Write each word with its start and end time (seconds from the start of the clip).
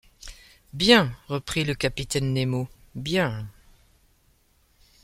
Bien, 0.73 1.15
reprit 1.27 1.63
le 1.63 1.75
capitaine 1.75 2.33
Nemo, 2.33 2.67
bien!... 2.95 3.47